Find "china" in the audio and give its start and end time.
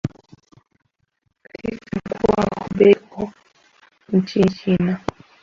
4.49-4.99